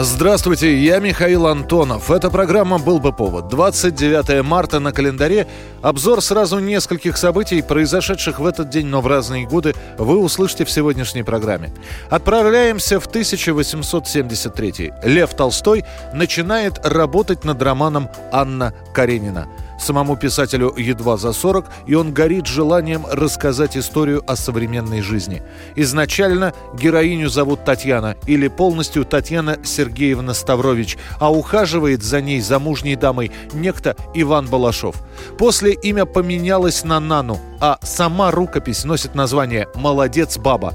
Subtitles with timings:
[0.00, 2.12] Здравствуйте, я Михаил Антонов.
[2.12, 3.48] Эта программа «Был бы повод».
[3.48, 5.48] 29 марта на календаре.
[5.82, 10.70] Обзор сразу нескольких событий, произошедших в этот день, но в разные годы, вы услышите в
[10.70, 11.74] сегодняшней программе.
[12.10, 14.92] Отправляемся в 1873.
[15.02, 19.48] Лев Толстой начинает работать над романом «Анна Каренина».
[19.78, 25.42] Самому писателю едва за 40, и он горит желанием рассказать историю о современной жизни.
[25.76, 33.30] Изначально героиню зовут Татьяна, или полностью Татьяна Сергеевна Ставрович, а ухаживает за ней замужней дамой
[33.52, 34.96] некто Иван Балашов.
[35.38, 40.74] После имя поменялось на Нану, а сама рукопись носит название «Молодец, баба».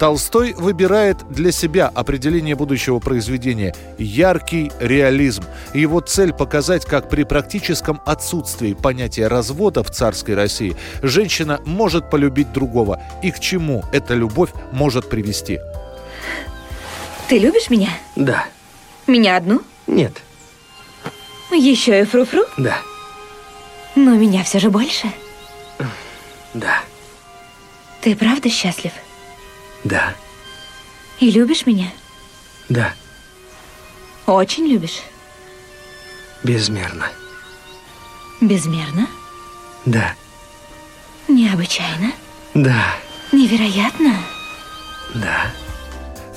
[0.00, 5.44] Толстой выбирает для себя определение будущего произведения– яркий реализм.
[5.74, 12.50] Его цель– показать, как при практическом отсутствии понятия развода в царской России женщина может полюбить
[12.50, 15.58] другого и к чему эта любовь может привести.
[17.28, 17.90] Ты любишь меня?
[18.16, 18.46] Да.
[19.06, 19.60] Меня одну?
[19.86, 20.14] Нет.
[21.52, 22.46] Еще и фру-фру?
[22.56, 22.78] Да.
[23.94, 25.08] Но меня все же больше.
[26.54, 26.80] Да.
[28.00, 28.92] Ты правда счастлив?
[29.84, 30.14] Да.
[31.18, 31.90] И любишь меня?
[32.68, 32.92] Да.
[34.26, 35.00] Очень любишь?
[36.42, 37.06] Безмерно.
[38.40, 39.06] Безмерно?
[39.84, 40.14] Да.
[41.28, 42.12] Необычайно?
[42.54, 42.94] Да.
[43.32, 44.16] Невероятно?
[45.14, 45.52] Да.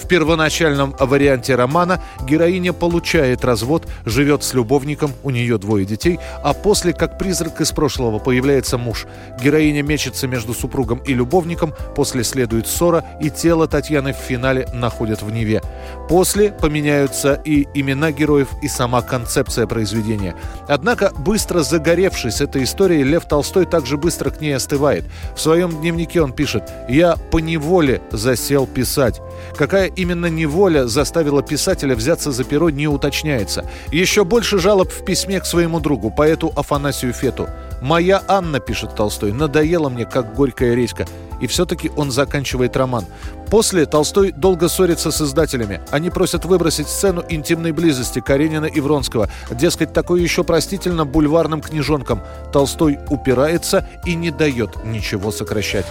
[0.04, 6.54] В первоначальном варианте романа героиня получает развод, живет с любовником, у нее двое детей, а
[6.54, 9.06] после, как призрак из прошлого, появляется муж.
[9.42, 15.22] Героиня мечется между супругом и любовником, после следует ссора, и тело Татьяны в финале находят
[15.22, 15.62] в Неве.
[16.10, 20.36] После поменяются и имена героев, и сама концепция произведения.
[20.68, 25.06] Однако, быстро загоревшись этой историей, Лев Толстой также быстро к ней остывает.
[25.34, 29.22] В своем дневнике он пишет «Я по неволе засел писать».
[29.56, 33.66] Какая именно неволя заставила писателя взяться за перо, не уточняется.
[33.92, 37.48] Еще больше жалоб в письме к своему другу, поэту Афанасию Фету.
[37.82, 41.06] «Моя Анна»,— пишет Толстой,— «надоела мне, как горькая редька».
[41.42, 43.06] И все-таки он заканчивает роман.
[43.50, 45.82] После Толстой долго ссорится с издателями.
[45.92, 49.30] Они просят выбросить сцену интимной близости Каренина и Вронского.
[49.52, 52.22] Дескать, такое еще простительно бульварным книжонкам.
[52.54, 55.86] Толстой упирается и не дает ничего сокращать.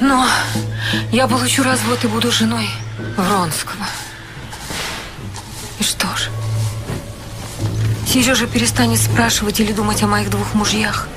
[0.00, 0.26] Но
[1.10, 2.68] я получу развод и буду женой
[3.16, 3.86] Вронского.
[5.78, 6.30] И что же?
[8.06, 11.08] Сережа перестанет спрашивать или думать о моих двух мужьях.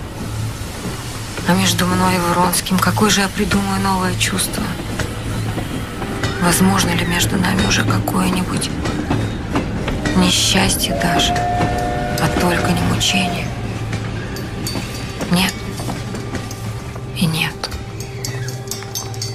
[1.47, 4.63] А между мной и Вронским какое же я придумаю новое чувство?
[6.41, 8.69] Возможно ли между нами уже какое-нибудь
[10.15, 13.47] несчастье даже, а только не мучение?
[15.31, 15.53] Нет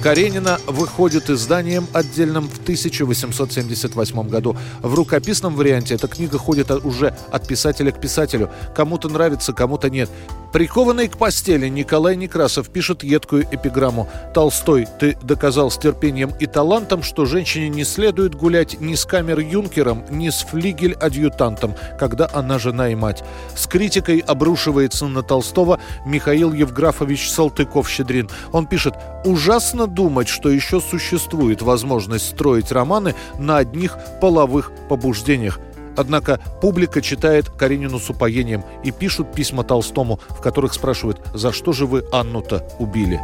[0.05, 4.55] Каренина выходит изданием отдельным в 1878 году.
[4.83, 8.51] В рукописном варианте эта книга ходит уже от писателя к писателю.
[8.77, 10.11] Кому-то нравится, кому-то нет.
[10.55, 14.09] Прикованный к постели Николай Некрасов пишет едкую эпиграмму.
[14.33, 20.05] «Толстой, ты доказал с терпением и талантом, что женщине не следует гулять ни с камер-юнкером,
[20.11, 23.25] ни с флигель-адъютантом, когда она жена и мать».
[23.57, 28.31] С критикой обрушивается на Толстого Михаил Евграфович Салтыков-Щедрин.
[28.53, 28.95] Он пишет
[29.25, 35.59] «Ужасно думать, что еще существует возможность строить романы на одних половых побуждениях.
[35.97, 41.73] Однако публика читает Каренину с упоением и пишут письма Толстому, в которых спрашивают, за что
[41.73, 43.21] же вы Анну-то убили.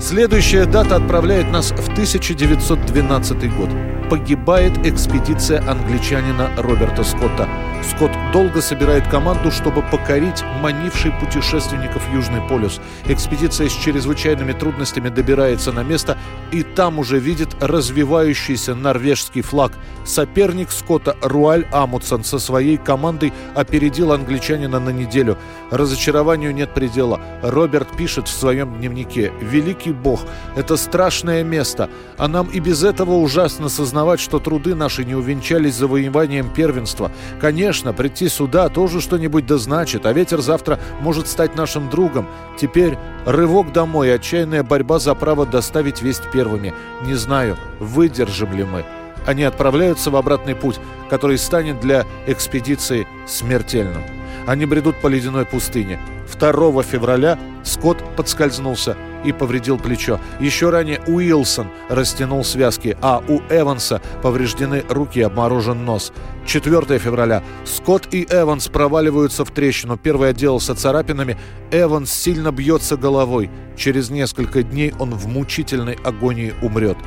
[0.00, 3.68] Следующая дата отправляет нас в 1912 год.
[4.10, 7.48] Погибает экспедиция англичанина Роберта Скотта.
[7.84, 12.80] Скотт долго собирает команду, чтобы покорить манивший путешественников Южный полюс.
[13.06, 16.18] Экспедиция с чрезвычайными трудностями добирается на место
[16.50, 19.72] и там уже видит развивающийся норвежский флаг.
[20.04, 25.38] Соперник Скотта Руаль Амутсон со своей командой опередил англичанина на неделю.
[25.70, 27.20] Разочарованию нет предела.
[27.42, 30.20] Роберт пишет в своем дневнике «Великий Бог,
[30.56, 33.68] это страшное место, а нам и без этого ужасно
[34.00, 37.12] сознавать, что труды наши не увенчались завоеванием первенства.
[37.38, 42.26] Конечно, прийти сюда тоже что-нибудь да значит, а ветер завтра может стать нашим другом.
[42.58, 46.72] Теперь рывок домой, отчаянная борьба за право доставить весть первыми.
[47.04, 48.84] Не знаю, выдержим ли мы».
[49.26, 50.80] Они отправляются в обратный путь,
[51.10, 54.02] который станет для экспедиции смертельным.
[54.50, 56.00] Они бредут по ледяной пустыне.
[56.40, 60.18] 2 февраля Скотт подскользнулся и повредил плечо.
[60.40, 66.12] Еще ранее Уилсон растянул связки, а у Эванса повреждены руки обморожен нос.
[66.46, 67.44] 4 февраля.
[67.64, 69.96] Скотт и Эванс проваливаются в трещину.
[69.96, 71.38] Первый отделался царапинами.
[71.70, 73.52] Эванс сильно бьется головой.
[73.76, 76.98] Через несколько дней он в мучительной агонии умрет.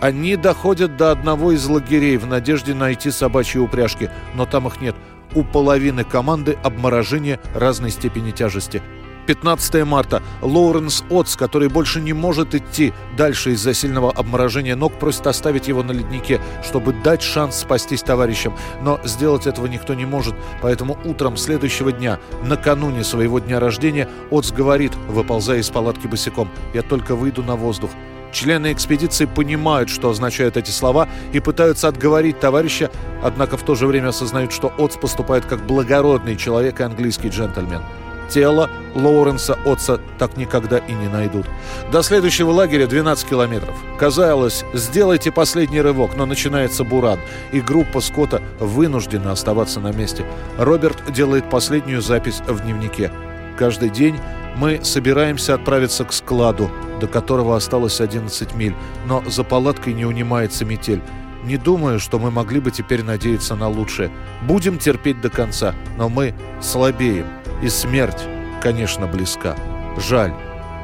[0.00, 4.94] Они доходят до одного из лагерей в надежде найти собачьи упряжки, но там их нет.
[5.34, 8.82] У половины команды обморожение разной степени тяжести.
[9.26, 10.22] 15 марта.
[10.42, 15.82] Лоуренс Отс, который больше не может идти дальше из-за сильного обморожения ног, просит оставить его
[15.82, 18.54] на леднике, чтобы дать шанс спастись товарищам.
[18.82, 24.52] Но сделать этого никто не может, поэтому утром следующего дня, накануне своего дня рождения, Отс
[24.52, 27.90] говорит, выползая из палатки босиком, «Я только выйду на воздух».
[28.34, 32.90] Члены экспедиции понимают, что означают эти слова, и пытаются отговорить товарища,
[33.22, 37.82] однако в то же время осознают, что Отс поступает как благородный человек и английский джентльмен.
[38.28, 41.46] Тело Лоуренса Отца так никогда и не найдут.
[41.92, 43.76] До следующего лагеря 12 километров.
[44.00, 47.20] Казалось, сделайте последний рывок, но начинается буран,
[47.52, 50.24] и группа Скотта вынуждена оставаться на месте.
[50.58, 53.12] Роберт делает последнюю запись в дневнике.
[53.58, 54.18] Каждый день
[54.56, 56.70] мы собираемся отправиться к складу,
[57.00, 58.74] до которого осталось 11 миль,
[59.06, 61.02] но за палаткой не унимается метель.
[61.44, 64.10] Не думаю, что мы могли бы теперь надеяться на лучшее.
[64.42, 67.26] Будем терпеть до конца, но мы слабеем.
[67.62, 68.22] И смерть,
[68.62, 69.54] конечно, близка.
[69.98, 70.32] Жаль,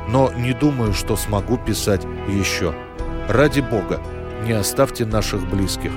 [0.09, 2.75] но не думаю, что смогу писать еще.
[3.29, 4.01] Ради Бога,
[4.45, 5.93] не оставьте наших близких.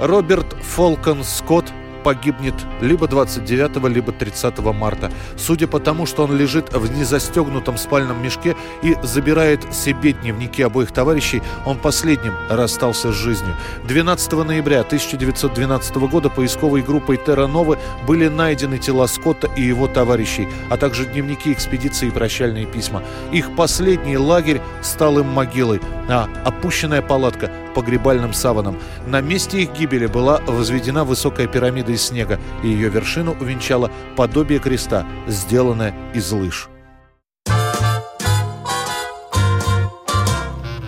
[0.00, 5.10] Роберт Фолкон Скотт погибнет либо 29, либо 30 марта.
[5.36, 10.92] Судя по тому, что он лежит в незастегнутом спальном мешке и забирает себе дневники обоих
[10.92, 13.54] товарищей, он последним расстался с жизнью.
[13.84, 20.48] 12 ноября 1912 года поисковой группой Терра Новы были найдены тела Скотта и его товарищей,
[20.70, 23.02] а также дневники экспедиции и прощальные письма.
[23.32, 28.78] Их последний лагерь стал им могилой, а опущенная палатка– погребальным саваном.
[29.06, 34.58] На месте их гибели была возведена высокая пирамида из снега, и ее вершину увенчало подобие
[34.58, 36.68] креста, сделанное из лыж.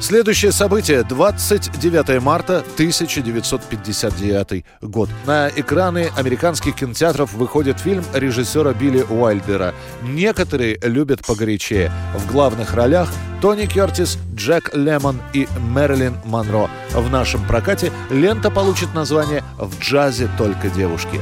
[0.03, 5.09] Следующее событие– 29 марта 1959 год.
[5.27, 9.75] На экраны американских кинотеатров выходит фильм режиссера Билли Уайлдера.
[10.03, 11.93] Некоторые любят погорячее.
[12.17, 13.09] В главных ролях
[13.43, 16.71] Тони Кертис, Джек Лемон и Мэрилин Монро.
[16.93, 21.21] В нашем прокате лента получит название «В джазе только девушки».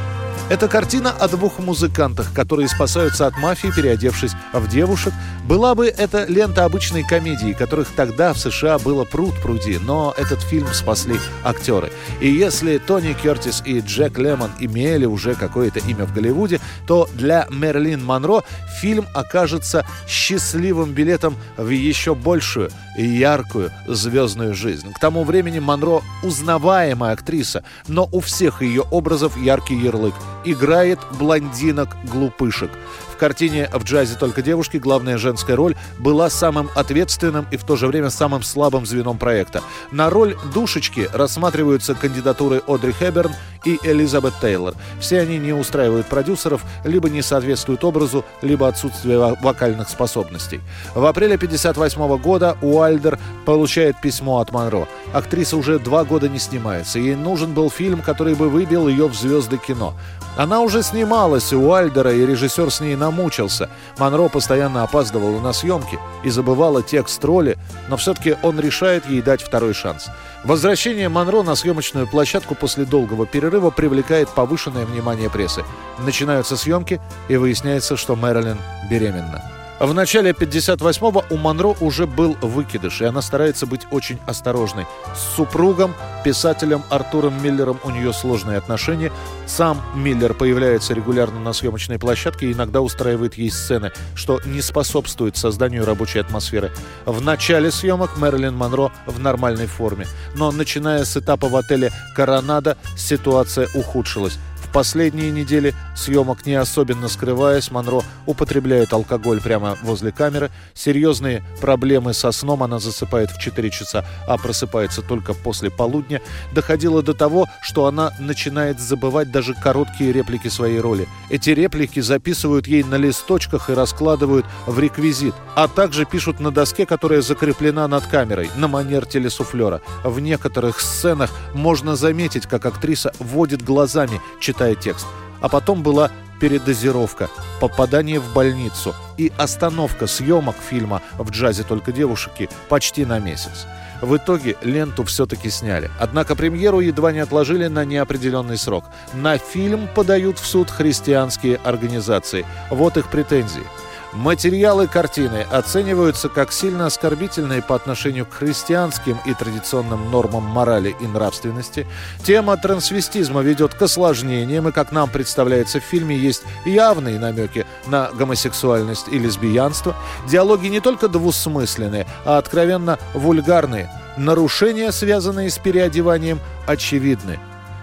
[0.50, 5.12] Это картина о двух музыкантах, которые спасаются от мафии, переодевшись в девушек.
[5.46, 10.40] Была бы это лента обычной комедии, которых тогда в США было пруд пруди, но этот
[10.40, 11.92] фильм спасли актеры.
[12.20, 17.46] И если Тони Кертис и Джек Лемон имели уже какое-то имя в Голливуде, то для
[17.48, 18.42] Мерлин Монро
[18.80, 24.92] фильм окажется счастливым билетом в еще большую и яркую звездную жизнь.
[24.92, 30.14] К тому времени Монро узнаваемая актриса, но у всех ее образов яркий ярлык–
[30.44, 32.70] играет блондинок-глупышек.
[33.12, 37.76] В картине «В джазе только девушки» главная женская роль была самым ответственным и в то
[37.76, 39.62] же время самым слабым звеном проекта.
[39.90, 43.32] На роль душечки рассматриваются кандидатуры Одри Хэбберн
[43.64, 44.74] и Элизабет Тейлор.
[45.00, 50.60] Все они не устраивают продюсеров, либо не соответствуют образу, либо отсутствие вокальных способностей.
[50.94, 54.88] В апреле 1958 года Уайлдер получает письмо от Монро.
[55.12, 56.98] Актриса уже два года не снимается.
[56.98, 59.94] Ей нужен был фильм, который бы выбил ее в звезды кино.
[60.40, 63.68] Она уже снималась у Альдера, и режиссер с ней намучился.
[63.98, 67.58] Монро постоянно опаздывала на съемки и забывала текст роли,
[67.90, 70.06] но все-таки он решает ей дать второй шанс.
[70.44, 75.62] Возвращение Монро на съемочную площадку после долгого перерыва привлекает повышенное внимание прессы.
[75.98, 78.56] Начинаются съемки, и выясняется, что Мэрилин
[78.90, 79.59] беременна.
[79.80, 84.84] В начале 58-го у Монро уже был выкидыш, и она старается быть очень осторожной.
[85.16, 89.10] С супругом, писателем Артуром Миллером у нее сложные отношения.
[89.46, 95.38] Сам Миллер появляется регулярно на съемочной площадке и иногда устраивает ей сцены, что не способствует
[95.38, 96.70] созданию рабочей атмосферы.
[97.06, 102.76] В начале съемок Мэрилин Монро в нормальной форме, но начиная с этапа в отеле «Коронада»
[102.98, 104.38] ситуация ухудшилась
[104.72, 110.50] последние недели съемок, не особенно скрываясь, Монро употребляет алкоголь прямо возле камеры.
[110.74, 116.20] Серьезные проблемы со сном она засыпает в 4 часа, а просыпается только после полудня.
[116.52, 121.08] Доходило до того, что она начинает забывать даже короткие реплики своей роли.
[121.28, 126.86] Эти реплики записывают ей на листочках и раскладывают в реквизит, а также пишут на доске,
[126.86, 129.82] которая закреплена над камерой, на манер телесуфлера.
[130.04, 135.06] В некоторых сценах можно заметить, как актриса водит глазами, читая читая текст.
[135.40, 142.50] А потом была передозировка, попадание в больницу и остановка съемок фильма «В джазе только девушки»
[142.68, 143.66] почти на месяц.
[144.02, 145.90] В итоге ленту все-таки сняли.
[145.98, 148.84] Однако премьеру едва не отложили на неопределенный срок.
[149.14, 152.44] На фильм подают в суд христианские организации.
[152.70, 153.64] Вот их претензии.
[154.12, 161.06] Материалы картины оцениваются как сильно оскорбительные по отношению к христианским и традиционным нормам морали и
[161.06, 161.86] нравственности.
[162.24, 168.10] Тема трансвестизма ведет к осложнениям, и, как нам представляется в фильме, есть явные намеки на
[168.12, 169.94] гомосексуальность и лесбиянство.
[170.26, 173.88] Диалоги не только двусмысленные, а откровенно вульгарные.
[174.16, 177.38] Нарушения, связанные с переодеванием, очевидны.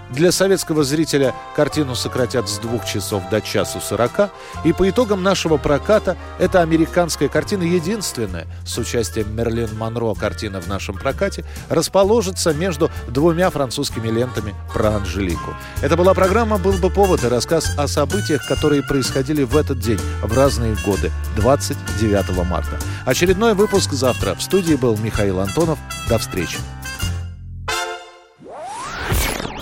[0.10, 4.30] Для советского зрителя картину сократят с двух часов до часу сорока,
[4.64, 10.68] и по итогам нашего проката эта американская картина единственная с участием Мерлин Монро картина в
[10.68, 15.54] нашем прокате расположится между двумя французскими лентами про Анжелику.
[15.82, 20.00] Это была программа «Был бы повод» и рассказ о событиях, которые происходили в этот день,
[20.22, 22.80] в разные годы, 29 марта.
[23.06, 24.36] Очередной выпуск завтра.
[24.36, 25.80] В студии был Михаил Антонов.
[26.10, 26.58] До встречи.